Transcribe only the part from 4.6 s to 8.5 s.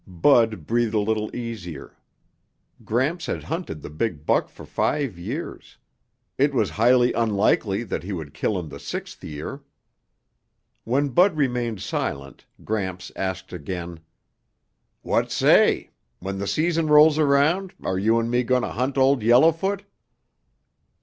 five years; it was highly unlikely that he would